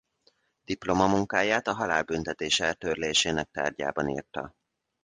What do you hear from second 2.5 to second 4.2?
eltörlésének tárgyában